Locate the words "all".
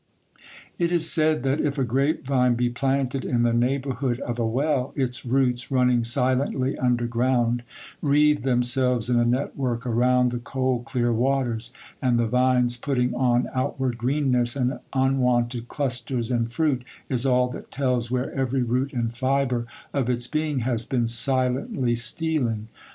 17.27-17.47